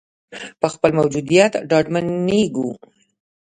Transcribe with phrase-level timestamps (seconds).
[0.59, 2.69] په خپل موجودیت ډاډمنېږو.